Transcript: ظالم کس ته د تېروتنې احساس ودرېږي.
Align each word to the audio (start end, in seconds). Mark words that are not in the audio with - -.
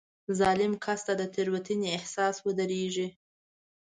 ظالم 0.39 0.73
کس 0.83 0.99
ته 1.05 1.13
د 1.21 1.21
تېروتنې 1.33 1.87
احساس 1.97 2.35
ودرېږي. 2.41 3.07